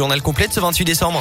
[0.00, 1.20] Journal complet ce 28 décembre.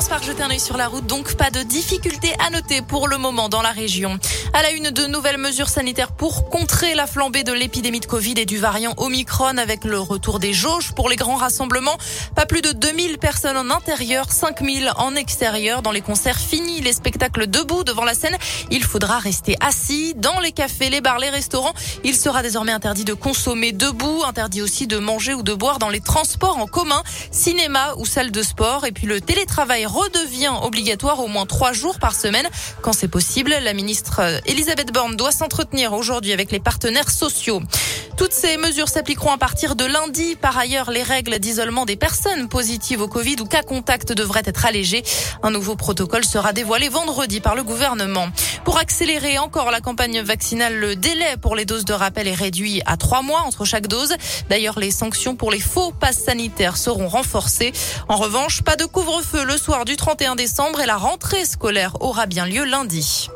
[0.00, 3.06] Commence par jeter un œil sur la route, donc pas de difficultés à noter pour
[3.06, 4.18] le moment dans la région.
[4.54, 8.32] À la une de nouvelles mesures sanitaires pour contrer la flambée de l'épidémie de Covid
[8.38, 11.98] et du variant Omicron avec le retour des jauges pour les grands rassemblements.
[12.34, 15.82] Pas plus de 2000 personnes en intérieur, 5000 en extérieur.
[15.82, 18.38] Dans les concerts finis, les spectacles debout devant la scène,
[18.70, 20.14] il faudra rester assis.
[20.16, 21.74] Dans les cafés, les bars, les restaurants,
[22.04, 25.90] il sera désormais interdit de consommer debout, interdit aussi de manger ou de boire dans
[25.90, 28.86] les transports en commun, cinéma ou salle de sport.
[28.86, 32.48] Et puis le télétravail redevient obligatoire au moins trois jours par semaine
[32.82, 33.54] quand c'est possible.
[33.62, 37.60] La ministre Elisabeth Borne doit s'entretenir aujourd'hui avec les partenaires sociaux.
[38.20, 40.36] Toutes ces mesures s'appliqueront à partir de lundi.
[40.36, 44.66] Par ailleurs, les règles d'isolement des personnes positives au Covid ou cas contact devraient être
[44.66, 45.02] allégées.
[45.42, 48.28] Un nouveau protocole sera dévoilé vendredi par le gouvernement.
[48.66, 52.82] Pour accélérer encore la campagne vaccinale, le délai pour les doses de rappel est réduit
[52.84, 54.14] à trois mois entre chaque dose.
[54.50, 57.72] D'ailleurs, les sanctions pour les faux passes sanitaires seront renforcées.
[58.06, 62.26] En revanche, pas de couvre-feu le soir du 31 décembre et la rentrée scolaire aura
[62.26, 63.30] bien lieu lundi.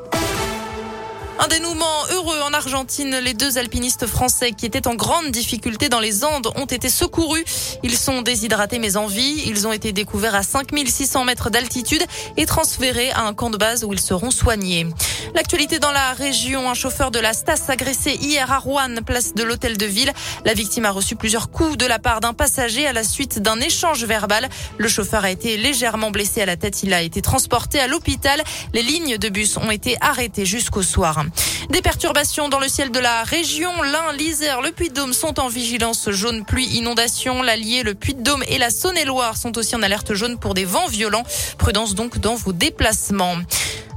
[1.37, 3.19] Un dénouement heureux en Argentine.
[3.19, 7.45] Les deux alpinistes français qui étaient en grande difficulté dans les Andes ont été secourus.
[7.83, 9.43] Ils sont déshydratés mais en vie.
[9.47, 12.05] Ils ont été découverts à 5600 mètres d'altitude
[12.37, 14.87] et transférés à un camp de base où ils seront soignés.
[15.35, 19.43] L'actualité dans la région, un chauffeur de la Stas agressé hier à Rouen, place de
[19.43, 20.13] l'hôtel de ville.
[20.45, 23.59] La victime a reçu plusieurs coups de la part d'un passager à la suite d'un
[23.61, 24.49] échange verbal.
[24.79, 26.85] Le chauffeur a été légèrement blessé à la tête.
[26.85, 28.41] Il a été transporté à l'hôpital.
[28.73, 31.24] Les lignes de bus ont été arrêtées jusqu'au soir.
[31.71, 33.71] Des perturbations dans le ciel de la région.
[33.83, 37.43] L'Ain, l'Isère, le Puy-de-Dôme sont en vigilance jaune pluie inondation.
[37.43, 41.25] L'Allier, le Puy-de-Dôme et la Saône-et-Loire sont aussi en alerte jaune pour des vents violents.
[41.59, 43.37] Prudence donc dans vos déplacements.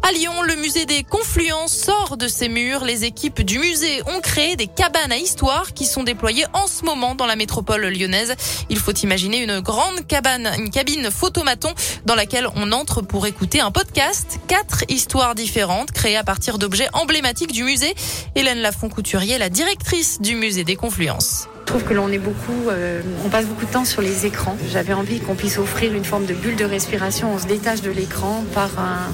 [0.03, 2.86] À Lyon, le musée des Confluences sort de ses murs.
[2.86, 6.86] Les équipes du musée ont créé des cabanes à histoire qui sont déployées en ce
[6.86, 8.36] moment dans la métropole lyonnaise.
[8.70, 11.73] Il faut imaginer une grande cabane, une cabine photomaton
[12.06, 14.39] dans laquelle on entre pour écouter un podcast.
[14.48, 17.94] Quatre histoires différentes créées à partir d'objets emblématiques du musée.
[18.36, 21.50] Hélène Lafont-Couturier, la directrice du musée des Confluences.
[21.67, 24.55] Je trouve que l'on est beaucoup, euh, on passe beaucoup de temps sur les écrans.
[24.71, 27.33] J'avais envie qu'on puisse offrir une forme de bulle de respiration.
[27.33, 29.11] On se détache de l'écran par un,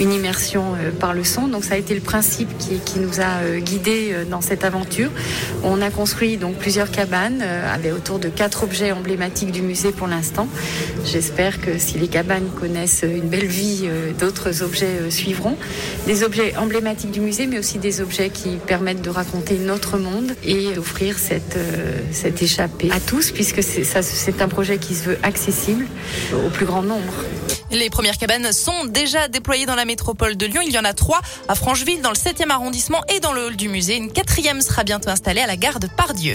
[0.00, 1.46] une immersion euh, par le son.
[1.46, 5.10] Donc ça a été le principe qui, nous a euh, guidés euh, dans cette aventure.
[5.62, 10.06] On a construit donc plusieurs cabanes avec autour de quatre objets emblématiques du musée pour
[10.06, 10.48] l'instant.
[11.04, 13.88] J'espère que si les cabanes connaissent une belle vie,
[14.18, 15.56] d'autres objets suivront.
[16.06, 20.32] Des objets emblématiques du musée, mais aussi des objets qui permettent de raconter notre monde
[20.44, 21.58] et d'offrir cette,
[22.42, 25.86] échappée à tous, puisque c'est un projet qui se veut accessible
[26.46, 27.12] au plus grand nombre.
[27.70, 30.60] Les premières cabanes sont déjà déployées dans la métropole de Lyon.
[30.66, 33.56] Il y en a trois à Francheville, dans le 7e arrondissement et dans le hall
[33.56, 33.96] du musée.
[33.96, 36.34] Une quatrième sera bientôt installée à la gare de Pardieu.